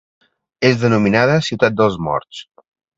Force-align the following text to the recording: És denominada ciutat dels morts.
És 0.69 0.79
denominada 0.85 1.37
ciutat 1.51 1.79
dels 1.85 2.03
morts. 2.11 2.45